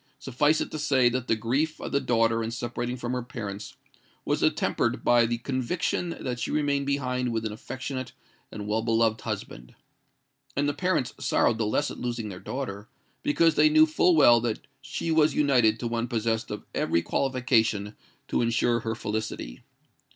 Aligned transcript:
Suffice 0.17 0.61
it 0.61 0.71
to 0.71 0.79
say 0.79 1.09
that 1.09 1.27
the 1.27 1.35
grief 1.35 1.79
of 1.79 1.91
the 1.91 1.99
daughter 2.01 2.41
in 2.41 2.49
separating 2.49 2.97
from 2.97 3.11
her 3.13 3.21
parents 3.21 3.75
was 4.25 4.41
attempered 4.41 5.03
by 5.03 5.27
the 5.27 5.37
conviction 5.37 6.17
that 6.21 6.39
she 6.39 6.49
remained 6.49 6.87
behind 6.87 7.31
with 7.31 7.45
an 7.45 7.51
affectionate 7.53 8.11
and 8.51 8.65
well 8.67 8.81
beloved 8.81 9.21
husband; 9.21 9.75
and 10.55 10.67
the 10.67 10.73
parents 10.73 11.13
sorrowed 11.19 11.59
the 11.59 11.67
less 11.67 11.91
at 11.91 11.99
losing 11.99 12.29
their 12.29 12.39
daughter, 12.39 12.89
because 13.21 13.53
they 13.53 13.69
knew 13.69 13.85
full 13.85 14.15
well 14.15 14.41
that 14.41 14.65
she 14.81 15.11
was 15.11 15.35
united 15.35 15.79
to 15.79 15.87
one 15.87 16.07
possessed 16.07 16.49
of 16.49 16.65
every 16.73 17.03
qualification 17.03 17.95
to 18.27 18.41
ensure 18.41 18.79
her 18.79 18.95
felicity. 18.95 19.61